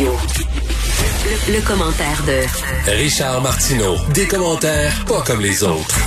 Radio. 0.00 0.12
Le, 1.48 1.54
le 1.56 1.60
commentaire 1.60 2.24
de 2.26 2.90
Richard 2.90 3.42
Martineau. 3.42 3.96
Des 4.14 4.26
commentaires 4.26 5.04
pas 5.06 5.20
comme 5.26 5.42
les 5.42 5.62
autres. 5.62 5.98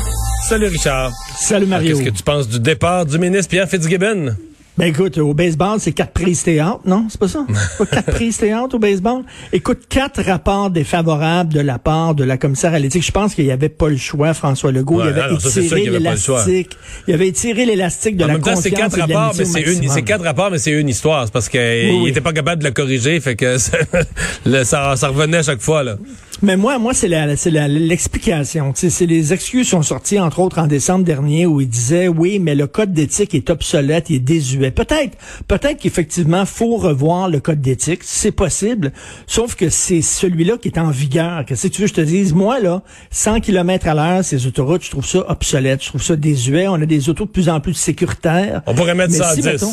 Salut 0.50 0.66
Richard. 0.68 1.12
Salut 1.40 1.68
Mario. 1.68 1.98
Qu'est-ce 1.98 2.10
que 2.10 2.16
tu 2.18 2.24
penses 2.24 2.48
du 2.48 2.60
départ 2.60 3.06
du 3.06 3.20
ministre 3.20 3.52
Pierre 3.52 3.70
Fitzgibbon? 3.70 4.36
Ben 4.76 4.88
écoute, 4.88 5.20
au 5.20 5.36
baseball, 5.36 5.80
c'est 5.80 5.92
quatre 5.92 6.14
prises 6.14 6.42
théâtre, 6.42 6.80
non? 6.86 7.06
C'est 7.08 7.20
pas 7.20 7.28
ça? 7.28 7.46
C'est 7.48 7.78
pas 7.78 7.86
quatre 7.86 8.12
prises 8.12 8.38
théâtre 8.38 8.74
au 8.76 8.80
baseball? 8.80 9.22
Écoute, 9.52 9.84
quatre 9.88 10.24
rapports 10.24 10.72
défavorables 10.72 11.54
de 11.54 11.60
la 11.60 11.78
part 11.78 12.16
de 12.16 12.24
la 12.24 12.38
commissaire 12.38 12.74
à 12.74 12.80
l'éthique. 12.80 13.06
Je 13.06 13.12
pense 13.12 13.36
qu'il 13.36 13.46
n'y 13.46 13.52
avait 13.52 13.70
pas 13.70 13.90
le 13.90 13.98
choix, 13.98 14.34
François 14.34 14.72
Legault. 14.72 14.96
Ouais, 14.96 15.06
il 15.06 15.10
avait 15.10 15.22
alors, 15.22 15.40
ça, 15.42 15.52
sûr 15.52 15.62
étiré 15.64 15.96
avait 15.96 16.18
choix. 16.18 16.44
l'élastique. 16.44 16.78
Il 17.08 17.14
avait 17.14 17.28
étiré 17.28 17.66
l'élastique 17.66 18.18
de 18.18 18.24
En 18.24 18.28
la 18.28 18.34
même 18.34 18.42
temps, 18.42 18.56
confiance 18.56 18.64
c'est 18.64 18.72
quatre 18.72 18.98
et 18.98 19.08
de 19.08 19.14
rapports, 19.14 19.36
mais 19.38 19.46
c'est 19.46 19.62
une, 19.62 19.66
maximum. 19.68 19.92
c'est 19.94 20.02
quatre 20.02 20.24
rapports, 20.24 20.50
mais 20.50 20.58
c'est 20.58 20.72
une 20.72 20.90
histoire. 20.90 21.26
C'est 21.26 21.34
parce 21.34 21.50
qu'il 21.50 21.60
oui. 21.60 22.10
était 22.10 22.22
pas 22.22 22.34
capable 22.34 22.64
de 22.64 22.68
le 22.68 22.74
corriger, 22.74 23.20
fait 23.20 23.36
que 23.36 23.58
ça, 24.64 24.96
ça 24.96 25.08
revenait 25.08 25.38
à 25.38 25.44
chaque 25.44 25.62
fois, 25.62 25.84
là. 25.84 25.98
Mais 26.44 26.58
moi, 26.58 26.78
moi, 26.78 26.94
c'est 26.94 27.08
la, 27.08 27.38
c'est 27.38 27.52
la- 27.52 27.70
l'explication. 27.70 28.74
C'est 28.76 29.06
les 29.06 29.32
excuses 29.32 29.64
qui 29.64 29.70
sont 29.72 29.82
sorties, 29.82 30.20
entre 30.20 30.40
autres, 30.40 30.60
en 30.60 30.68
décembre 30.68 31.06
dernier, 31.06 31.46
où 31.46 31.62
il 31.62 31.70
disait, 31.70 32.10
oui, 32.10 32.38
mais 32.38 32.54
le 32.54 32.68
code 32.68 32.92
d'éthique 32.92 33.34
est 33.34 33.50
obsolète, 33.50 34.10
il 34.10 34.18
est 34.18 34.20
désuet. 34.20 34.70
Peut-être, 34.72 35.18
peut-être 35.48 35.78
qu'effectivement, 35.80 36.46
faut 36.46 36.76
revoir 36.76 37.30
le 37.30 37.40
code 37.40 37.62
d'éthique. 37.62 38.02
C'est 38.04 38.34
possible. 38.34 38.92
Sauf 39.26 39.56
que 39.56 39.70
c'est 39.70 40.02
celui-là 40.02 40.58
qui 40.58 40.68
est 40.68 40.78
en 40.78 40.90
vigueur. 40.92 41.46
Qu'est-ce 41.46 41.68
que 41.68 41.74
tu 41.74 41.82
veux 41.82 41.88
que 41.88 41.96
je 41.96 42.02
te 42.02 42.06
dise? 42.06 42.34
Moi, 42.34 42.60
là, 42.60 42.84
100 43.12 43.40
km 43.40 43.88
à 43.88 43.94
l'heure, 43.94 44.26
ces 44.26 44.46
autoroutes, 44.46 44.84
je 44.84 44.92
trouve 44.92 45.06
ça 45.08 45.24
obsolète. 45.32 45.82
Je 45.82 45.88
trouve 45.88 46.04
ça 46.04 46.18
désuet. 46.18 46.68
On 46.68 46.76
a 46.76 46.86
des 46.86 47.08
autos 47.08 47.24
de 47.24 47.30
plus 47.30 47.48
en 47.48 47.62
plus 47.62 47.74
sécuritaires. 47.74 48.62
On 48.68 48.76
pourrait 48.76 48.96
mettre 48.96 49.12
Mais 49.14 49.18
ça 49.20 49.30
à 49.30 49.36
si, 49.36 49.42
10. 49.42 49.46
mettons, 49.48 49.72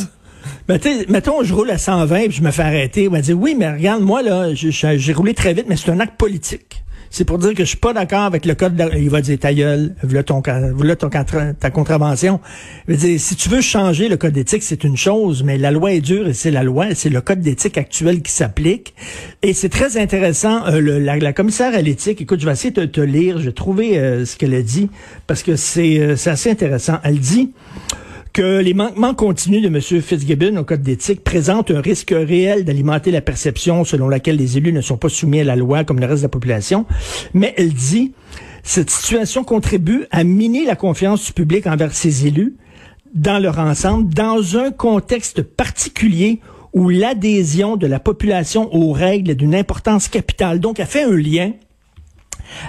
mais 0.69 0.79
t'sais, 0.79 1.07
mettons, 1.09 1.43
je 1.43 1.55
roule 1.55 1.71
à 1.71 1.79
120 1.79 2.29
puis 2.29 2.33
je 2.33 2.43
me 2.43 2.51
fais 2.51 2.63
arrêter. 2.63 3.09
On 3.09 3.13
va 3.13 3.21
dire, 3.21 3.39
oui, 3.39 3.55
mais 3.59 3.71
regarde, 3.71 4.03
moi, 4.03 4.23
là, 4.23 4.49
j'ai 4.55 5.13
roulé 5.13 5.35
très 5.35 5.55
vite, 5.55 5.67
mais 5.69 5.77
c'est 5.77 5.91
un 5.91 6.01
acte 6.01 6.17
politique. 6.17 6.83
C'est 7.13 7.25
pour 7.25 7.39
dire 7.39 7.55
que 7.55 7.65
je 7.65 7.71
suis 7.71 7.77
pas 7.77 7.93
d'accord 7.93 8.21
avec 8.23 8.47
le 8.47 8.55
code. 8.55 8.77
de 8.77 8.85
Il 8.97 9.11
va 9.11 9.21
dire 9.21 9.37
ta 9.37 9.53
gueule, 9.53 9.97
voilà 10.01 10.23
ton, 10.23 10.41
voilà 10.75 10.95
ton 10.95 11.11
ta 11.11 11.71
contravention. 11.71 12.39
Il 12.87 12.95
va 12.95 13.01
dire, 13.01 13.21
si 13.21 13.35
tu 13.35 13.49
veux 13.49 13.61
changer 13.61 14.09
le 14.09 14.17
code 14.17 14.33
d'éthique, 14.33 14.63
c'est 14.63 14.85
une 14.85 14.97
chose, 14.97 15.43
mais 15.43 15.59
la 15.59 15.73
loi 15.73 15.93
est 15.93 16.01
dure 16.01 16.29
et 16.29 16.35
c'est 16.35 16.53
la 16.53 16.63
loi, 16.63 16.95
c'est 16.95 17.09
le 17.09 17.21
code 17.21 17.41
d'éthique 17.41 17.77
actuel 17.79 18.23
qui 18.23 18.31
s'applique. 18.31 18.95
Et 19.43 19.55
c'est 19.55 19.69
très 19.69 19.97
intéressant. 19.97 20.65
euh, 20.69 21.01
la, 21.01 21.17
la 21.17 21.33
commissaire 21.33 21.75
à 21.75 21.83
l'éthique, 21.83 22.21
écoute, 22.21 22.39
je 22.41 22.47
vais 22.47 22.53
essayer 22.53 22.71
de 22.71 22.85
te 22.85 23.01
lire, 23.01 23.39
je 23.39 23.47
vais 23.47 23.53
trouver 23.53 23.99
euh, 23.99 24.25
ce 24.25 24.37
qu'elle 24.37 24.55
a 24.55 24.63
dit 24.63 24.89
parce 25.27 25.43
que 25.43 25.57
c'est 25.57 25.99
euh, 25.99 26.15
c'est 26.15 26.31
assez 26.31 26.51
intéressant. 26.51 26.99
Elle 27.03 27.19
dit 27.19 27.51
que 28.41 28.61
les 28.63 28.73
manquements 28.73 29.13
continus 29.13 29.61
de 29.61 29.67
M. 29.67 30.01
Fitzgibbon 30.01 30.57
au 30.57 30.65
code 30.65 30.81
d'éthique 30.81 31.23
présentent 31.23 31.71
un 31.71 31.83
risque 31.83 32.15
réel 32.17 32.65
d'alimenter 32.65 33.11
la 33.11 33.21
perception 33.21 33.85
selon 33.85 34.09
laquelle 34.09 34.37
les 34.37 34.57
élus 34.57 34.73
ne 34.73 34.81
sont 34.81 34.97
pas 34.97 35.11
soumis 35.11 35.41
à 35.41 35.45
la 35.45 35.57
loi 35.57 35.85
comme 35.85 36.01
le 36.01 36.07
reste 36.07 36.23
de 36.23 36.25
la 36.25 36.31
population. 36.31 36.87
Mais 37.35 37.53
elle 37.59 37.75
dit, 37.75 38.15
cette 38.63 38.89
situation 38.89 39.45
contribue 39.45 40.07
à 40.11 40.25
miner 40.25 40.65
la 40.65 40.75
confiance 40.75 41.27
du 41.27 41.33
public 41.35 41.67
envers 41.67 41.93
ses 41.93 42.27
élus 42.29 42.57
dans 43.13 43.39
leur 43.39 43.59
ensemble, 43.59 44.15
dans 44.15 44.57
un 44.57 44.71
contexte 44.71 45.43
particulier 45.43 46.41
où 46.73 46.89
l'adhésion 46.89 47.77
de 47.77 47.87
la 47.87 48.01
population 48.01 48.75
aux 48.75 48.93
règles 48.93 49.33
est 49.33 49.35
d'une 49.35 49.55
importance 49.55 50.09
capitale. 50.09 50.61
Donc, 50.61 50.81
elle 50.81 50.87
fait 50.87 51.03
un 51.03 51.15
lien 51.15 51.53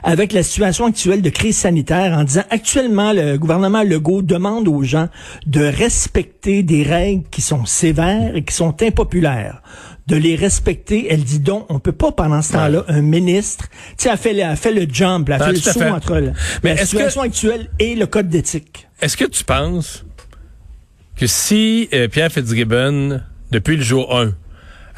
avec 0.04 0.34
la 0.34 0.44
situation 0.44 0.86
actuelle 0.86 1.22
de 1.22 1.30
crise 1.30 1.58
sanitaire 1.58 2.18
en 2.18 2.24
disant 2.24 2.44
actuellement 2.50 3.14
le 3.14 3.38
gouvernement 3.38 3.84
Legault 3.84 4.22
demande 4.22 4.68
aux 4.68 4.84
gens 4.84 5.10
de 5.46 5.62
respecter 5.64 6.64
des 6.64 6.84
règles 6.84 7.24
qui 7.32 7.42
sont 7.42 7.66
sévères 7.66 8.36
et 8.36 8.44
qui 8.44 8.54
sont 8.56 8.76
impopulaires 8.82 9.62
de 10.08 10.16
les 10.16 10.36
respecter. 10.36 11.08
Elle 11.10 11.24
dit 11.24 11.40
donc, 11.40 11.66
on 11.70 11.80
peut 11.80 11.92
pas 11.92 12.12
pendant 12.12 12.42
ce 12.42 12.54
temps-là, 12.54 12.84
un 12.88 13.02
ministre, 13.02 13.68
tu 13.70 14.04
sais, 14.04 14.10
elle 14.10 14.18
fait, 14.18 14.34
le- 14.34 14.40
elle 14.40 14.58
fait 14.58 14.74
le 14.74 14.86
jump, 14.92 15.30
elle 15.30 15.38
Ah, 15.42 15.46
fait 15.46 15.52
le 15.52 15.58
saut 15.60 15.80
fait. 15.80 15.90
entre 15.90 16.16
la, 16.16 16.32
Mais 16.64 16.72
la 16.74 16.82
que- 16.82 16.86
situation 16.88 17.22
actuelle 17.22 17.70
et 17.80 17.96
le 17.96 18.08
code 18.08 18.28
d'éthique. 18.28 18.88
Est-ce 19.02 19.16
que 19.16 19.26
tu 19.26 19.44
penses 19.44 20.04
que 21.16 21.28
si 21.28 21.88
euh, 21.94 22.08
Pierre 22.08 22.32
Fitzgibbon, 22.32 23.22
depuis 23.52 23.78
le 23.78 23.84
jour 23.84 24.16
1, 24.18 24.34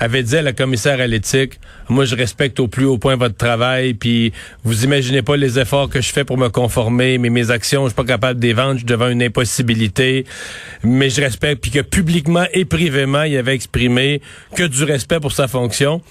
avait 0.03 0.23
dit 0.23 0.35
à 0.35 0.41
la 0.41 0.51
commissaire 0.51 0.99
à 0.99 1.07
l'éthique, 1.07 1.59
moi 1.87 2.03
je 2.03 2.15
respecte 2.15 2.59
au 2.59 2.67
plus 2.67 2.85
haut 2.85 2.97
point 2.97 3.15
votre 3.15 3.37
travail, 3.37 3.93
puis 3.93 4.33
vous 4.63 4.83
imaginez 4.83 5.21
pas 5.21 5.37
les 5.37 5.59
efforts 5.59 5.89
que 5.89 6.01
je 6.01 6.11
fais 6.11 6.25
pour 6.25 6.37
me 6.37 6.49
conformer, 6.49 7.17
mais 7.17 7.29
mes 7.29 7.51
actions, 7.51 7.83
je 7.83 7.89
suis 7.89 7.95
pas 7.95 8.03
capable 8.03 8.39
de 8.39 8.45
les 8.45 8.53
vendre, 8.53 8.73
je 8.73 8.77
suis 8.79 8.85
devant 8.85 9.07
une 9.07 9.23
impossibilité, 9.23 10.25
mais 10.83 11.09
je 11.09 11.21
respecte, 11.21 11.61
puis 11.61 11.71
que 11.71 11.79
publiquement 11.79 12.45
et 12.53 12.65
privément, 12.65 13.23
il 13.23 13.37
avait 13.37 13.55
exprimé 13.55 14.21
que 14.55 14.63
du 14.63 14.83
respect 14.83 15.21
pour 15.21 15.31
sa 15.31 15.47
fonction. 15.47 16.01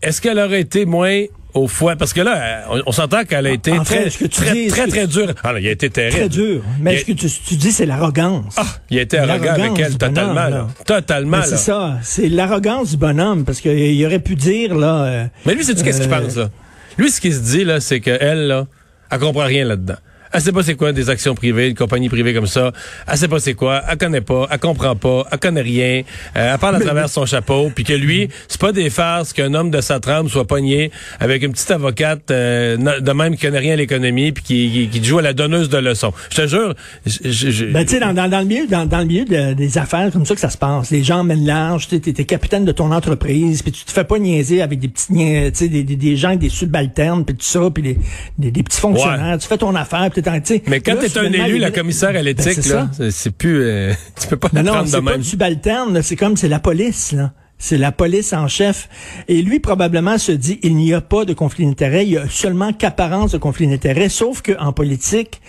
Est-ce 0.00 0.20
qu'elle 0.20 0.38
aurait 0.38 0.60
été 0.60 0.84
moins 0.84 1.24
au 1.54 1.68
foie? 1.68 1.96
Parce 1.96 2.12
que 2.12 2.20
là, 2.20 2.64
on, 2.70 2.82
on 2.86 2.92
s'entend 2.92 3.24
qu'elle 3.24 3.46
a 3.46 3.50
été 3.50 3.72
en 3.72 3.84
fait, 3.84 4.10
très, 4.10 4.10
tu 4.10 4.28
très, 4.28 4.52
dis, 4.52 4.66
très, 4.68 4.86
tu- 4.88 5.06
dure. 5.06 5.34
Ah, 5.42 5.52
il 5.58 5.66
a 5.66 5.70
été 5.70 5.88
terrible. 5.90 6.16
Très 6.16 6.28
dur. 6.28 6.62
Mais 6.80 6.96
a- 6.96 6.98
ce 6.98 7.04
que 7.04 7.12
tu, 7.12 7.28
tu 7.28 7.54
dis, 7.56 7.72
c'est 7.72 7.86
l'arrogance. 7.86 8.54
ah, 8.56 8.66
il 8.90 8.98
a 8.98 9.02
été 9.02 9.18
arrogant 9.18 9.52
avec 9.52 9.78
elle 9.78 9.92
totalement, 9.96 10.34
bonhomme, 10.34 10.50
là. 10.50 10.66
Totalement, 10.84 11.42
c'est 11.44 11.56
ça, 11.56 11.98
c'est 12.02 12.28
l'arrogance 12.28 12.90
du 12.90 12.96
bonhomme, 12.96 13.44
parce 13.44 13.60
qu'il 13.60 14.04
aurait 14.06 14.18
pu 14.20 14.34
dire, 14.34 14.74
là... 14.76 15.04
euh, 15.04 15.24
Mais 15.46 15.54
lui, 15.54 15.64
c'est 15.64 15.80
qu'est-ce 15.82 16.00
qu'il 16.02 16.12
Euh, 16.12 16.20
pense, 16.20 16.36
là? 16.36 16.50
Lui, 16.98 17.10
ce 17.10 17.20
qu'il 17.20 17.32
se 17.34 17.40
dit, 17.40 17.64
là, 17.64 17.80
c'est 17.80 18.00
qu'elle, 18.00 18.46
là, 18.46 18.66
elle 19.10 19.18
comprend 19.18 19.44
rien 19.44 19.64
là-dedans. 19.64 19.96
Elle 20.34 20.40
sait 20.40 20.52
pas 20.52 20.62
c'est 20.64 20.74
quoi 20.74 20.92
des 20.92 21.08
actions 21.10 21.34
privées, 21.34 21.68
une 21.68 21.74
compagnie 21.76 22.08
privée 22.08 22.34
comme 22.34 22.46
ça. 22.48 22.72
Elle 23.10 23.16
sait 23.16 23.28
pas 23.28 23.38
c'est 23.38 23.54
quoi. 23.54 23.82
Elle 23.88 23.96
connaît 23.96 24.20
pas. 24.20 24.48
Elle 24.50 24.58
comprend 24.58 24.96
pas. 24.96 25.26
Elle 25.30 25.38
connaît 25.38 25.60
rien. 25.62 26.02
Euh, 26.36 26.52
elle 26.54 26.58
parle 26.58 26.76
à 26.76 26.80
travers 26.80 27.08
son 27.08 27.24
chapeau. 27.24 27.70
Puis 27.74 27.84
que 27.84 27.92
lui, 27.92 28.28
c'est 28.48 28.60
pas 28.60 28.72
des 28.72 28.90
farces 28.90 29.32
qu'un 29.32 29.54
homme 29.54 29.70
de 29.70 29.80
sa 29.80 30.00
trempe 30.00 30.28
soit 30.28 30.46
pogné 30.46 30.90
avec 31.20 31.42
une 31.42 31.52
petite 31.52 31.70
avocate 31.70 32.30
euh, 32.32 32.76
de 33.00 33.12
même 33.12 33.36
qui 33.36 33.42
connaît 33.46 33.58
rien 33.60 33.74
à 33.74 33.76
l'économie 33.76 34.32
puis 34.32 34.42
qui, 34.42 34.88
qui, 34.90 35.00
qui 35.00 35.04
joue 35.06 35.18
à 35.18 35.22
la 35.22 35.32
donneuse 35.32 35.68
de 35.68 35.78
leçons. 35.78 36.12
Je 36.30 36.42
te 36.42 36.46
jure. 36.48 36.74
je- 37.06 37.18
je- 37.30 37.50
je- 37.50 37.64
Ben, 37.66 37.84
tu 37.84 37.92
sais, 37.94 38.00
dans, 38.00 38.12
dans, 38.12 38.28
dans 38.28 38.40
le 38.40 38.46
milieu, 38.46 38.66
dans, 38.66 38.86
dans 38.86 38.98
le 38.98 39.04
milieu 39.04 39.24
de- 39.24 39.54
des 39.54 39.78
affaires, 39.78 40.10
comme 40.12 40.26
ça 40.26 40.34
que 40.34 40.40
ça 40.40 40.50
se 40.50 40.58
passe. 40.58 40.90
Les 40.90 41.04
gens 41.04 41.22
mènent 41.22 41.46
large, 41.46 41.86
tu 41.88 42.00
t'es 42.00 42.24
capitaine 42.24 42.64
de 42.64 42.72
ton 42.72 42.90
entreprise, 42.90 43.62
puis 43.62 43.70
tu 43.72 43.84
te 43.84 43.92
fais 43.92 44.04
pas 44.04 44.18
niaiser 44.18 44.62
avec 44.62 44.80
des 44.80 44.88
petits, 44.88 45.12
nia- 45.12 45.50
tu 45.52 45.58
sais, 45.58 45.68
des, 45.68 45.84
des, 45.84 45.96
des 45.96 46.16
gens, 46.16 46.28
avec 46.28 46.40
des 46.40 46.48
subalternes, 46.48 47.24
puis 47.24 47.36
tout 47.36 47.44
ça, 47.44 47.60
puis 47.72 47.82
des, 47.82 47.98
des, 48.38 48.50
des 48.50 48.62
petits 48.64 48.80
fonctionnaires. 48.80 49.38
Tu 49.38 49.46
fais 49.46 49.58
ton 49.58 49.74
affaire, 49.76 50.10
tu 50.44 50.62
mais 50.66 50.80
quand 50.80 50.94
là, 50.94 51.08
t'es 51.08 51.18
un 51.18 51.32
élu, 51.32 51.58
la 51.58 51.70
commissaire 51.70 52.10
à 52.10 52.12
Ben, 52.14 52.22
l'éthique, 52.24 52.58
c'est 52.62 52.72
là, 52.74 52.90
c'est- 53.10 53.30
plus, 53.30 53.62
euh, 53.62 53.92
tu 54.20 54.28
peux 54.28 54.36
pas 54.36 54.48
Non, 54.52 54.62
la 54.62 54.72
non, 54.72 54.82
de 54.82 54.86
c'est 54.88 54.92
pas 55.02 55.12
même. 55.12 55.22
subalterne, 55.22 56.02
c'est 56.02 56.16
comme 56.16 56.36
c'est 56.36 56.48
la 56.48 56.58
police, 56.60 57.12
là. 57.12 57.32
C'est 57.56 57.78
la 57.78 57.92
police 57.92 58.32
en 58.32 58.48
chef. 58.48 58.88
Et 59.28 59.40
lui, 59.40 59.60
probablement, 59.60 60.18
se 60.18 60.32
dit, 60.32 60.58
il 60.62 60.74
n'y 60.76 60.92
a 60.92 61.00
pas 61.00 61.24
de 61.24 61.32
conflit 61.34 61.64
d'intérêt, 61.64 62.04
il 62.04 62.12
y 62.12 62.18
a 62.18 62.28
seulement 62.28 62.72
qu'apparence 62.72 63.32
de 63.32 63.38
conflit 63.38 63.66
d'intérêt, 63.68 64.08
sauf 64.08 64.42
qu'en 64.42 64.72
politique, 64.72 65.40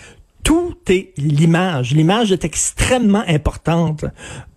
tout 0.44 0.76
est 0.88 1.12
l'image. 1.18 1.92
L'image 1.92 2.30
est 2.30 2.44
extrêmement 2.44 3.24
importante. 3.26 4.04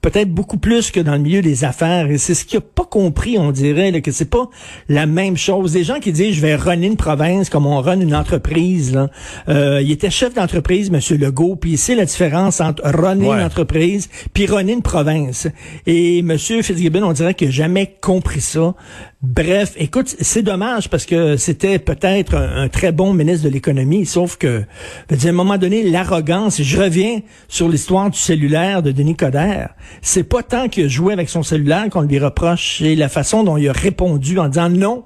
Peut-être 0.01 0.29
beaucoup 0.29 0.57
plus 0.57 0.91
que 0.91 0.99
dans 0.99 1.13
le 1.13 1.19
milieu 1.19 1.41
des 1.41 1.65
affaires. 1.65 2.09
Et 2.09 2.17
c'est 2.17 2.33
ce 2.33 2.45
qu'il 2.45 2.59
n'a 2.59 2.65
pas 2.73 2.85
compris, 2.85 3.37
on 3.37 3.51
dirait, 3.51 3.91
là, 3.91 3.99
que 3.99 4.11
c'est 4.11 4.29
pas 4.29 4.49
la 4.87 5.05
même 5.05 5.35
chose. 5.35 5.73
Des 5.73 5.83
gens 5.83 5.99
qui 5.99 6.11
disent, 6.13 6.35
je 6.35 6.41
vais 6.41 6.55
runner 6.55 6.87
une 6.87 6.95
province 6.95 7.49
comme 7.49 7.65
on 7.65 7.81
run 7.81 7.99
une 7.99 8.15
entreprise. 8.15 8.93
Là. 8.93 9.09
Euh, 9.49 9.81
il 9.81 9.91
était 9.91 10.09
chef 10.09 10.33
d'entreprise, 10.33 10.89
Monsieur 10.89 11.17
Legault, 11.17 11.57
puis 11.57 11.75
c'est 11.77 11.95
la 11.95 12.05
différence 12.05 12.61
entre 12.61 12.81
runner 12.85 13.27
Ouais. 13.27 13.37
une 13.37 13.43
entreprise 13.43 14.09
puis 14.33 14.45
runner 14.45 14.73
une 14.73 14.81
province. 14.81 15.47
Et 15.85 16.21
Monsieur 16.21 16.61
Fitzgibbon, 16.61 17.03
on 17.03 17.11
dirait 17.11 17.33
qu'il 17.33 17.47
n'a 17.49 17.53
jamais 17.53 17.95
compris 18.01 18.41
ça. 18.41 18.73
Bref, 19.21 19.73
écoute, 19.75 20.15
c'est 20.21 20.43
dommage 20.43 20.89
parce 20.89 21.05
que 21.05 21.35
c'était 21.35 21.77
peut-être 21.77 22.35
un, 22.35 22.63
un 22.63 22.67
très 22.69 22.93
bon 22.93 23.13
ministre 23.13 23.43
de 23.43 23.49
l'économie, 23.49 24.05
sauf 24.05 24.37
que, 24.37 24.63
je 25.09 25.15
veux 25.15 25.19
dire, 25.19 25.27
à 25.27 25.33
un 25.33 25.35
moment 25.35 25.57
donné, 25.57 25.83
l'arrogance, 25.89 26.61
je 26.61 26.79
reviens 26.79 27.19
sur 27.49 27.67
l'histoire 27.67 28.09
du 28.09 28.17
cellulaire 28.17 28.81
de 28.81 28.91
Denis 28.93 29.17
Coderre, 29.17 29.71
c'est 30.01 30.23
pas 30.23 30.43
tant 30.43 30.69
qu'il 30.69 30.85
a 30.85 30.87
joué 30.87 31.13
avec 31.13 31.29
son 31.29 31.43
cellulaire 31.43 31.89
qu'on 31.89 32.01
lui 32.01 32.19
reproche, 32.19 32.77
c'est 32.79 32.95
la 32.95 33.09
façon 33.09 33.43
dont 33.43 33.57
il 33.57 33.67
a 33.69 33.73
répondu 33.73 34.39
en 34.39 34.47
disant 34.47 34.69
non, 34.69 35.03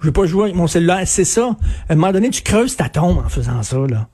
je 0.00 0.06
veux 0.06 0.12
pas 0.12 0.26
jouer 0.26 0.44
avec 0.44 0.54
mon 0.54 0.66
cellulaire, 0.66 1.02
c'est 1.04 1.24
ça. 1.24 1.56
À 1.88 1.92
un 1.92 1.96
moment 1.96 2.12
donné, 2.12 2.30
tu 2.30 2.42
creuses 2.42 2.76
ta 2.76 2.88
tombe 2.88 3.18
en 3.18 3.28
faisant 3.28 3.62
ça, 3.62 3.76
là. 3.88 4.08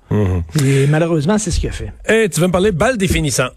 Et 0.64 0.86
malheureusement, 0.88 1.38
c'est 1.38 1.50
ce 1.52 1.60
qu'il 1.60 1.68
a 1.68 1.72
fait. 1.72 1.92
Et 2.08 2.28
tu 2.28 2.40
veux 2.40 2.48
me 2.48 2.52
parler? 2.52 2.72
Balle 2.72 2.96
définissant. 2.98 3.48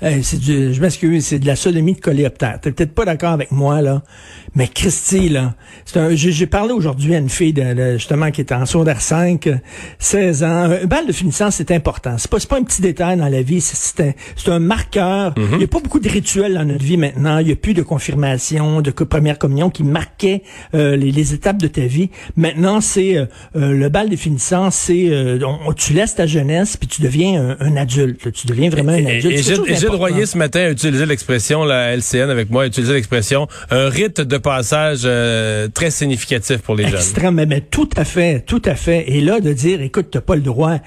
Hey, 0.00 0.22
c'est 0.22 0.38
du, 0.38 0.72
je 0.72 0.80
m'excuse, 0.80 1.24
c'est 1.26 1.40
de 1.40 1.46
la 1.46 1.56
sodomie 1.56 1.94
de 1.94 2.00
coléoptère. 2.00 2.60
T'es 2.60 2.70
peut-être 2.70 2.94
pas 2.94 3.04
d'accord 3.04 3.32
avec 3.32 3.50
moi, 3.50 3.82
là. 3.82 4.02
Mais 4.54 4.68
Christy, 4.68 5.28
là, 5.28 5.54
c'est 5.84 5.98
un, 5.98 6.14
j'ai, 6.14 6.30
j'ai 6.30 6.46
parlé 6.46 6.72
aujourd'hui 6.72 7.14
à 7.16 7.18
une 7.18 7.28
fille, 7.28 7.52
de, 7.52 7.74
de- 7.74 7.92
justement, 7.98 8.30
qui 8.30 8.40
est 8.40 8.52
en 8.52 8.64
secondaire 8.64 9.00
5, 9.00 9.48
16 9.98 10.44
ans. 10.44 10.70
Un 10.82 10.84
bal 10.86 11.06
de 11.06 11.12
finissant, 11.12 11.50
c'est 11.50 11.70
important. 11.72 12.14
C'est 12.16 12.30
pas, 12.30 12.38
c'est 12.38 12.48
pas 12.48 12.58
un 12.58 12.62
petit 12.62 12.80
détail 12.80 13.16
dans 13.16 13.28
la 13.28 13.42
vie. 13.42 13.60
C'est, 13.60 13.76
c'est 13.76 14.08
un, 14.08 14.12
c'est 14.36 14.50
un 14.50 14.58
marqueur. 14.60 15.34
Il 15.54 15.60
y 15.60 15.64
a 15.64 15.68
pas 15.68 15.80
beaucoup 15.80 15.98
de 16.00 16.08
rituels 16.08 16.54
dans 16.54 16.64
notre 16.64 16.84
vie 16.84 16.96
maintenant. 16.96 17.38
Il 17.38 17.48
y 17.48 17.52
a 17.52 17.56
plus 17.56 17.74
de 17.74 17.82
confirmation, 17.82 18.80
de 18.80 18.90
première 18.92 19.38
communion 19.38 19.68
qui 19.70 19.82
marquaient 19.84 20.42
euh, 20.74 20.96
les, 20.96 21.10
les 21.10 21.34
étapes 21.34 21.58
de 21.58 21.68
ta 21.68 21.82
vie. 21.86 22.10
Maintenant, 22.36 22.80
c'est 22.80 23.16
euh, 23.16 23.26
euh, 23.56 23.72
le 23.72 23.88
bal 23.88 24.08
de 24.10 24.16
finissant, 24.16 24.70
c'est 24.70 25.08
euh, 25.10 25.38
on- 25.66 25.72
tu 25.72 25.92
laisses 25.92 26.14
ta 26.14 26.26
jeunesse 26.26 26.76
puis 26.76 26.88
tu 26.88 27.02
deviens 27.02 27.56
un, 27.60 27.66
un 27.66 27.76
adulte. 27.76 28.32
Tu 28.32 28.46
deviens 28.46 28.70
vraiment 28.70 28.92
un 28.92 29.04
adulte. 29.18 29.26
et 29.34 29.42
et 29.66 29.74
Gilles. 29.90 29.98
Royer, 29.98 30.26
ce 30.26 30.38
matin, 30.38 30.60
a 30.60 30.70
utilisé 30.70 31.06
l'expression, 31.06 31.64
la 31.64 31.96
LCN 31.96 32.30
avec 32.30 32.50
moi, 32.50 32.64
a 32.64 32.66
utilisé 32.66 32.94
l'expression, 32.94 33.48
un 33.70 33.88
rite 33.88 34.20
de 34.20 34.38
passage 34.38 35.02
euh, 35.04 35.68
très 35.68 35.90
significatif 35.90 36.58
pour 36.58 36.74
les 36.74 36.84
jeunes. 36.84 36.94
Extrême, 36.94 37.34
mais, 37.34 37.46
mais 37.46 37.60
tout 37.60 37.88
à 37.96 38.04
fait, 38.04 38.40
tout 38.40 38.62
à 38.64 38.74
fait. 38.74 39.04
Et 39.08 39.20
là, 39.20 39.40
de 39.40 39.52
dire, 39.52 39.80
écoute, 39.82 40.08
t'as 40.10 40.20
pas 40.20 40.34
le 40.34 40.42
droit. 40.42 40.78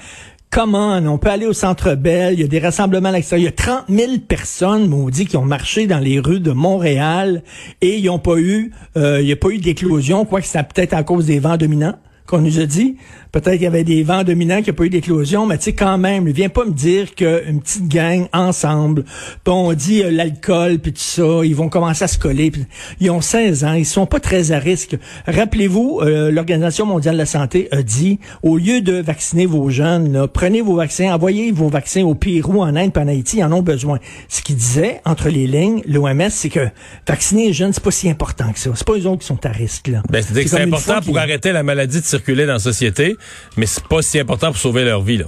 Comment 0.50 0.98
on 0.98 1.18
peut 1.18 1.30
aller 1.30 1.46
au 1.46 1.54
Centre 1.54 1.96
Bell, 1.96 2.34
il 2.34 2.42
y 2.42 2.44
a 2.44 2.48
des 2.48 2.60
rassemblements 2.60 3.08
à 3.08 3.14
l'extérieur. 3.14 3.42
Il 3.42 3.46
y 3.46 3.48
a 3.48 3.74
30 3.74 3.86
000 3.88 4.18
personnes, 4.28 4.88
maudit, 4.88 5.26
qui 5.26 5.38
ont 5.38 5.46
marché 5.46 5.88
dans 5.88 6.00
les 6.00 6.20
rues 6.20 6.42
de 6.42 6.52
Montréal 6.52 7.42
et 7.80 7.98
ils 7.98 8.10
ont 8.10 8.20
pas 8.20 8.36
eu, 8.38 8.72
euh, 8.98 9.22
il 9.22 9.28
n'y 9.28 9.32
a 9.32 9.38
pas 9.38 9.48
eu 9.48 9.60
d'éclosion, 9.60 10.26
quoique 10.26 10.48
c'était 10.48 10.64
peut-être 10.64 10.94
à 10.94 11.04
cause 11.04 11.26
des 11.26 11.40
vents 11.40 11.56
dominants 11.56 11.96
qu'on 12.32 12.42
nous 12.42 12.60
a 12.60 12.66
dit. 12.66 12.96
Peut-être 13.32 13.54
qu'il 13.54 13.64
y 13.64 13.68
avait 13.68 13.84
des 13.84 14.04
vents 14.04 14.24
dominants, 14.24 14.58
qu'il 14.58 14.66
n'y 14.66 14.70
a 14.72 14.74
pas 14.74 14.84
eu 14.86 14.90
d'éclosion, 14.90 15.46
mais 15.46 15.58
tu 15.58 15.66
sais, 15.66 15.74
quand 15.74 15.98
même, 15.98 16.30
viens 16.30 16.50
pas 16.50 16.66
me 16.66 16.72
dire 16.72 17.16
qu'une 17.16 17.62
petite 17.62 17.88
gang 17.88 18.28
ensemble, 18.34 19.04
puis 19.04 19.54
on 19.54 19.72
dit 19.74 20.04
euh, 20.04 20.12
l'alcool, 20.12 20.80
puis 20.80 20.92
tout 20.92 21.00
ça, 21.00 21.42
ils 21.44 21.56
vont 21.56 21.70
commencer 21.70 22.04
à 22.04 22.08
se 22.08 22.18
coller. 22.18 22.52
puis 22.52 22.66
ils 23.00 23.10
ont 23.10 23.22
16 23.22 23.64
ans, 23.64 23.74
ils 23.74 23.86
sont 23.86 24.06
pas 24.06 24.20
très 24.20 24.52
à 24.52 24.60
risque. 24.60 24.98
Rappelez-vous, 25.28 26.02
euh, 26.02 26.30
l'Organisation 26.30 26.86
mondiale 26.86 27.16
de 27.16 27.20
la 27.20 27.26
santé 27.26 27.70
a 27.72 27.82
dit, 27.84 28.20
au 28.44 28.58
lieu 28.58 28.82
de 28.82 28.94
vacciner 28.94 29.46
vos 29.46 29.70
jeunes, 29.70 30.12
là, 30.12 30.28
prenez 30.28 30.62
vos 30.62 30.76
vaccins, 30.76 31.14
envoyez 31.14 31.52
vos 31.52 31.70
vaccins 31.70 32.04
au 32.04 32.16
Pérou, 32.16 32.62
en 32.62 32.76
Inde, 32.76 32.92
puis 32.92 33.04
en 33.04 33.08
Haïti, 33.08 33.38
ils 33.38 33.44
en 33.44 33.52
ont 33.54 33.62
besoin. 33.62 34.00
Ce 34.28 34.42
qu'ils 34.42 34.58
disait, 34.58 35.02
entre 35.06 35.30
les 35.30 35.48
lignes, 35.48 35.82
l'OMS, 35.86 36.30
c'est 36.30 36.50
que 36.50 36.68
vacciner 37.08 37.48
les 37.48 37.54
jeunes, 37.54 37.72
c'est 37.72 37.84
pas 37.84 37.92
si 37.92 38.10
important 38.10 38.52
que 38.52 38.60
ça. 38.60 38.72
C'est 38.76 38.88
pas 38.88 38.98
eux 38.98 39.08
autres 39.08 39.22
qui 39.22 39.28
sont 39.28 39.46
à 39.46 39.50
risque, 39.50 39.88
là. 39.88 40.04
Ben, 40.10 40.22
c'est 40.22 40.62
important 40.62 41.02
pour 41.02 41.18
arrêter 41.18 41.52
la 41.52 41.64
maladie 41.64 42.00
de 42.00 42.06
dans 42.30 42.54
la 42.54 42.60
société, 42.60 43.16
mais 43.58 43.66
c'est 43.66 43.84
pas 43.88 44.02
si 44.02 44.20
important 44.20 44.48
pour 44.48 44.58
sauver 44.58 44.86
leur 44.86 45.02
vie, 45.02 45.18
là. 45.18 45.26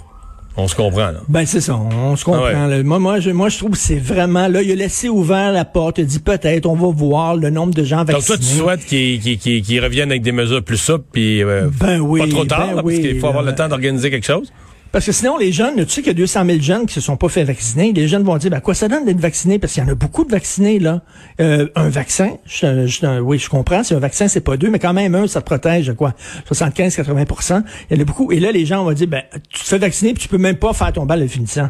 On 0.55 0.67
se 0.67 0.75
comprend, 0.75 1.07
là. 1.07 1.21
Ben 1.29 1.47
c'est 1.47 1.61
ça, 1.61 1.75
on 1.75 2.15
se 2.15 2.23
comprend. 2.23 2.43
Ah 2.45 2.67
ouais. 2.67 2.77
là. 2.77 2.83
Moi, 2.83 2.99
moi, 2.99 3.19
je, 3.19 3.31
moi, 3.31 3.49
je 3.49 3.57
trouve 3.57 3.71
que 3.71 3.77
c'est 3.77 3.97
vraiment 3.97 4.47
là. 4.47 4.61
Il 4.61 4.71
a 4.71 4.75
laissé 4.75 5.09
ouvert 5.09 5.51
la 5.51 5.65
porte. 5.65 5.97
Il 5.97 6.01
a 6.01 6.05
dit 6.05 6.19
peut-être, 6.19 6.67
on 6.67 6.75
va 6.75 6.89
voir 6.95 7.35
le 7.35 7.49
nombre 7.49 7.73
de 7.73 7.83
gens 7.83 8.05
Donc 8.05 8.23
toi, 8.23 8.35
vaccinés. 8.35 8.37
tu 8.37 8.57
souhaites 8.59 8.85
qu'ils 8.85 9.19
qu'ils- 9.19 9.39
qu'ils- 9.39 9.63
qu'ils 9.63 9.83
reviennent 9.83 10.11
avec 10.11 10.21
des 10.21 10.31
mesures 10.31 10.63
plus 10.63 10.77
souples, 10.77 11.05
puis 11.11 11.41
euh, 11.41 11.69
Ben 11.79 11.99
oui, 11.99 12.19
pas 12.19 12.27
trop 12.27 12.45
tard, 12.45 12.67
ben 12.67 12.75
là, 12.75 12.83
parce 12.83 12.95
qu'il 12.95 13.19
faut 13.19 13.27
avoir 13.27 13.43
le 13.43 13.55
temps 13.55 13.67
d'organiser 13.67 14.11
quelque 14.11 14.27
chose? 14.27 14.53
Parce 14.93 15.07
que 15.07 15.11
sinon, 15.11 15.37
les 15.37 15.51
jeunes, 15.51 15.83
tu 15.85 15.89
sais 15.91 16.01
qu'il 16.01 16.11
y 16.11 16.11
a 16.11 16.13
200 16.13 16.45
000 16.45 16.59
jeunes 16.61 16.85
qui 16.85 16.93
se 16.93 17.01
sont 17.01 17.17
pas 17.17 17.27
fait 17.27 17.43
vacciner. 17.43 17.91
Les 17.93 18.07
jeunes 18.07 18.21
vont 18.23 18.37
dire, 18.37 18.51
ben, 18.51 18.59
quoi 18.61 18.75
ça 18.75 18.87
donne 18.87 19.05
d'être 19.05 19.19
vacciné? 19.19 19.57
Parce 19.57 19.73
qu'il 19.73 19.83
y 19.83 19.85
en 19.85 19.89
a 19.89 19.95
beaucoup 19.95 20.23
de 20.23 20.31
vaccinés, 20.31 20.77
là. 20.77 21.01
Euh, 21.41 21.67
un 21.75 21.89
vaccin, 21.89 22.37
je, 22.45 22.85
je- 22.85 23.19
oui, 23.19 23.39
je 23.39 23.49
comprends. 23.49 23.83
C'est 23.83 23.95
un 23.95 23.99
vaccin, 23.99 24.27
c'est 24.27 24.39
pas 24.41 24.55
deux, 24.55 24.69
mais 24.69 24.77
quand 24.77 24.93
même 24.93 25.15
un, 25.15 25.25
ça 25.27 25.41
te 25.41 25.45
protège, 25.47 25.91
quoi, 25.93 26.13
75-80% 26.51 27.63
Il 27.89 27.97
y 27.97 27.99
en 27.99 28.01
a 28.03 28.05
beaucoup. 28.05 28.31
Et 28.31 28.39
là, 28.39 28.51
les 28.51 28.65
gens 28.67 28.83
vont 28.83 28.93
dire, 28.93 29.07
ben, 29.07 29.23
tu 29.49 29.61
te 29.61 29.65
fais 29.65 29.77
vacciner 29.79 30.13
puis 30.13 30.21
tu 30.23 30.29
peux 30.29 30.37
même 30.37 30.57
pas 30.57 30.73
faire 30.73 30.93
ton 30.93 31.05
bal 31.07 31.19
de 31.21 31.27
finissant. 31.27 31.69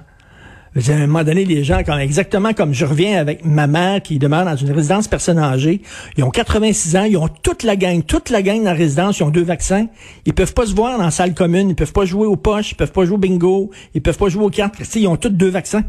Dire, 0.75 0.95
À 0.95 0.97
un 0.97 1.07
moment 1.07 1.23
donné, 1.23 1.45
les 1.45 1.63
gens, 1.63 1.81
quand, 1.85 1.97
exactement 1.99 2.53
comme 2.53 2.73
je 2.73 2.85
reviens 2.85 3.19
avec 3.19 3.45
ma 3.45 3.67
mère 3.67 4.01
qui 4.01 4.17
demeure 4.17 4.43
dans 4.43 4.55
une 4.55 4.71
résidence 4.71 5.07
personne 5.07 5.37
âgée, 5.37 5.81
ils 6.17 6.23
ont 6.23 6.31
86 6.31 6.95
ans, 6.95 7.03
ils 7.03 7.17
ont 7.17 7.27
toute 7.27 7.61
la 7.63 7.75
gang, 7.75 8.03
toute 8.03 8.31
la 8.31 8.41
gang 8.41 8.57
dans 8.57 8.65
la 8.65 8.73
résidence, 8.73 9.19
ils 9.19 9.23
ont 9.23 9.29
deux 9.29 9.43
vaccins. 9.43 9.87
Ils 10.25 10.33
peuvent 10.33 10.53
pas 10.53 10.65
se 10.65 10.73
voir 10.73 10.97
dans 10.97 11.03
la 11.03 11.11
salle 11.11 11.35
commune, 11.35 11.69
ils 11.69 11.75
peuvent 11.75 11.93
pas 11.93 12.05
jouer 12.05 12.25
aux 12.25 12.37
poches, 12.37 12.71
ils 12.71 12.75
peuvent 12.75 12.91
pas 12.91 13.05
jouer 13.05 13.15
au 13.15 13.19
bingo, 13.19 13.69
ils 13.93 14.01
peuvent 14.01 14.17
pas 14.17 14.29
jouer 14.29 14.45
aux 14.45 14.49
cartes. 14.49 14.81
Ils 14.95 15.07
ont 15.07 15.15
tous 15.15 15.29
deux 15.29 15.49
vaccins. 15.49 15.83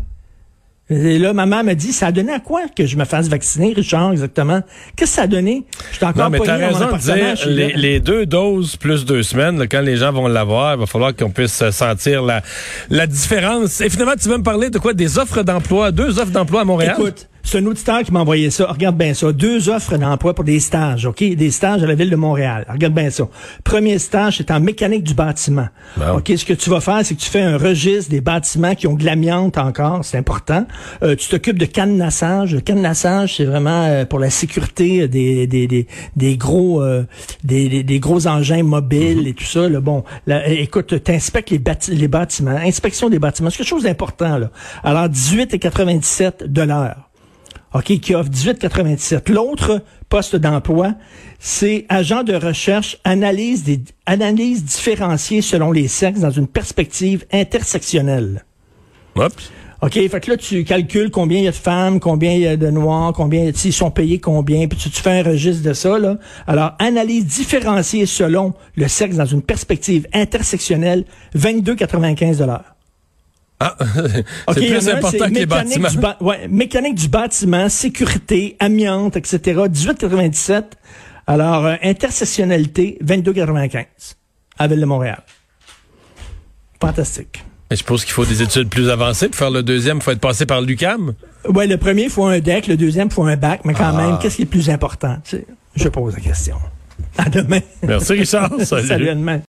Et 0.90 1.18
là, 1.18 1.32
ma 1.32 1.46
mère 1.46 1.64
me 1.64 1.72
dit, 1.72 1.92
ça 1.92 2.08
a 2.08 2.12
donné 2.12 2.32
à 2.32 2.40
quoi 2.40 2.62
que 2.68 2.84
je 2.84 2.98
me 2.98 3.06
fasse 3.06 3.28
vacciner, 3.28 3.72
Richard, 3.72 4.12
exactement? 4.12 4.60
Qu'est-ce 4.96 5.12
que 5.12 5.16
ça 5.16 5.22
a 5.22 5.26
donné? 5.26 5.64
Je 5.90 5.96
suis 5.96 6.04
encore 6.04 6.24
Non, 6.24 6.30
mais 6.30 6.40
t'as 6.40 6.56
raison 6.56 6.92
de 6.92 6.98
dire, 6.98 7.74
les, 7.76 8.00
deux 8.00 8.26
doses 8.26 8.76
plus 8.76 9.06
deux 9.06 9.22
semaines, 9.22 9.58
là, 9.58 9.66
quand 9.66 9.80
les 9.80 9.96
gens 9.96 10.12
vont 10.12 10.28
l'avoir, 10.28 10.74
il 10.74 10.80
va 10.80 10.86
falloir 10.86 11.16
qu'on 11.16 11.30
puisse 11.30 11.70
sentir 11.70 12.22
la, 12.22 12.42
la 12.90 13.06
différence. 13.06 13.80
Et 13.80 13.88
finalement, 13.88 14.14
tu 14.20 14.28
veux 14.28 14.36
me 14.36 14.42
parler 14.42 14.68
de 14.68 14.78
quoi? 14.78 14.92
Des 14.92 15.18
offres 15.18 15.42
d'emploi, 15.42 15.90
deux 15.90 16.18
offres 16.18 16.32
d'emploi 16.32 16.60
à 16.60 16.64
Montréal? 16.64 16.96
Écoute, 16.98 17.28
c'est 17.44 17.58
un 17.58 17.66
auditeur 17.66 18.02
qui 18.02 18.10
m'a 18.12 18.20
envoyé 18.20 18.50
ça. 18.50 18.66
Regarde 18.66 18.96
bien 18.96 19.14
ça. 19.14 19.32
Deux 19.32 19.68
offres 19.68 19.96
d'emploi 19.96 20.34
pour 20.34 20.44
des 20.44 20.58
stages, 20.60 21.06
OK? 21.06 21.22
Des 21.22 21.50
stages 21.50 21.82
à 21.82 21.86
la 21.86 21.94
ville 21.94 22.10
de 22.10 22.16
Montréal. 22.16 22.66
Regarde 22.68 22.94
bien 22.94 23.10
ça. 23.10 23.28
Premier 23.62 23.98
stage, 23.98 24.38
c'est 24.38 24.50
en 24.50 24.60
mécanique 24.60 25.04
du 25.04 25.14
bâtiment. 25.14 25.68
Bon. 25.96 26.16
OK? 26.18 26.32
Ce 26.36 26.44
que 26.44 26.54
tu 26.54 26.70
vas 26.70 26.80
faire, 26.80 27.00
c'est 27.04 27.14
que 27.14 27.20
tu 27.20 27.30
fais 27.30 27.42
un 27.42 27.56
registre 27.58 28.10
des 28.10 28.20
bâtiments 28.20 28.74
qui 28.74 28.86
ont 28.86 28.94
de 28.94 29.04
l'amiante 29.04 29.58
encore. 29.58 30.04
C'est 30.04 30.18
important. 30.18 30.66
Euh, 31.02 31.14
tu 31.16 31.28
t'occupes 31.28 31.58
de 31.58 31.66
cadenassage. 31.66 32.54
Le 32.54 32.60
cadenassage, 32.60 33.36
c'est 33.36 33.44
vraiment 33.44 33.84
euh, 33.84 34.04
pour 34.04 34.18
la 34.18 34.30
sécurité 34.30 35.06
des, 35.08 35.46
des, 35.46 35.66
des, 35.66 35.86
des 36.16 36.36
gros, 36.36 36.82
euh, 36.82 37.04
des, 37.44 37.82
des, 37.82 38.00
gros 38.00 38.26
engins 38.26 38.62
mobiles 38.62 39.28
et 39.28 39.34
tout 39.34 39.44
ça. 39.44 39.68
Là. 39.68 39.80
Bon, 39.80 40.02
là, 40.26 40.42
euh, 40.48 40.54
écoute, 40.58 41.02
t'inspectes 41.04 41.50
les, 41.50 41.58
bâti- 41.58 41.92
les 41.94 42.08
bâtiments. 42.08 42.56
Inspection 42.56 43.10
des 43.10 43.18
bâtiments. 43.18 43.50
C'est 43.50 43.58
quelque 43.58 43.66
chose 43.68 43.82
d'important, 43.84 44.38
là. 44.38 44.50
Alors, 44.82 45.08
18,97 45.08 46.46
de 46.46 46.62
l'heure. 46.62 47.10
OK, 47.74 47.98
qui 47.98 48.14
offre 48.14 48.30
18,97. 48.30 49.32
L'autre 49.32 49.82
poste 50.08 50.36
d'emploi, 50.36 50.94
c'est 51.40 51.86
agent 51.88 52.22
de 52.22 52.34
recherche, 52.34 52.98
analyse 53.02 53.64
des 53.64 53.80
analyse 54.06 54.64
différenciée 54.64 55.42
selon 55.42 55.72
les 55.72 55.88
sexes 55.88 56.20
dans 56.20 56.30
une 56.30 56.46
perspective 56.46 57.26
intersectionnelle. 57.32 58.44
Oups. 59.16 59.50
OK, 59.82 59.92
fait 59.92 60.20
que 60.20 60.30
là, 60.30 60.36
tu 60.36 60.64
calcules 60.64 61.10
combien 61.10 61.38
il 61.38 61.44
y 61.44 61.48
a 61.48 61.50
de 61.50 61.56
femmes, 61.56 62.00
combien 62.00 62.32
il 62.32 62.40
y 62.40 62.46
a 62.46 62.56
de 62.56 62.70
noirs, 62.70 63.12
combien, 63.12 63.50
s'ils 63.52 63.72
sont 63.72 63.90
payés 63.90 64.18
combien, 64.18 64.66
puis 64.66 64.78
tu, 64.78 64.88
tu 64.88 65.02
fais 65.02 65.20
un 65.20 65.22
registre 65.22 65.62
de 65.62 65.74
ça, 65.74 65.98
là. 65.98 66.16
Alors, 66.46 66.72
analyse 66.78 67.26
différenciée 67.26 68.06
selon 68.06 68.54
le 68.76 68.88
sexe 68.88 69.16
dans 69.16 69.26
une 69.26 69.42
perspective 69.42 70.06
intersectionnelle, 70.14 71.04
22,95 71.36 72.38
de 72.38 72.44
l'heure. 72.44 72.73
Ah, 73.60 73.76
OK, 74.48 74.54
c'est 74.54 74.60
il 74.60 74.68
y 74.68 74.76
en 74.76 74.78
plus 74.78 74.88
important 74.88 75.18
que 75.18 75.24
les 75.34 75.46
mécanique 75.46 75.48
bâtiments. 75.80 75.88
du 75.90 75.98
ba- 75.98 76.16
ouais, 76.20 76.48
mécanique 76.48 76.94
du 76.96 77.08
bâtiment, 77.08 77.68
sécurité, 77.68 78.56
amiante, 78.60 79.16
etc. 79.16 79.38
18,97. 79.68 80.62
Alors, 81.26 81.64
euh, 81.64 81.74
intersectionnalité, 81.82 82.98
22,95 83.04 83.86
à 84.58 84.66
Ville 84.66 84.80
de 84.80 84.84
Montréal. 84.84 85.22
Fantastique. 86.80 87.44
Mais 87.70 87.76
je 87.76 87.78
suppose 87.78 88.04
qu'il 88.04 88.12
faut 88.12 88.26
des 88.26 88.42
études 88.42 88.68
plus 88.68 88.90
avancées. 88.90 89.28
Pour 89.28 89.36
faire 89.38 89.50
le 89.50 89.62
deuxième, 89.62 89.98
il 89.98 90.02
faut 90.02 90.10
être 90.10 90.20
passé 90.20 90.44
par 90.44 90.60
l'UCAM. 90.60 91.14
Ouais, 91.48 91.66
le 91.66 91.78
premier, 91.78 92.04
il 92.04 92.10
faut 92.10 92.26
un 92.26 92.38
deck, 92.40 92.66
le 92.66 92.76
deuxième, 92.76 93.08
il 93.08 93.14
faut 93.14 93.24
un 93.24 93.36
bac, 93.36 93.60
mais 93.64 93.72
quand 93.72 93.92
Ah. 93.96 94.02
même, 94.06 94.18
qu'est-ce 94.20 94.36
qui 94.36 94.42
est 94.42 94.46
le 94.46 94.50
plus 94.50 94.68
important? 94.68 95.16
Tu 95.24 95.38
sais, 95.38 95.46
je 95.76 95.88
pose 95.88 96.14
la 96.14 96.20
question. 96.20 96.56
À 97.16 97.28
demain. 97.30 97.60
Merci, 97.82 98.12
Richard. 98.12 98.50
Salut 98.64 99.08
à 99.08 99.14
demain. 99.14 99.40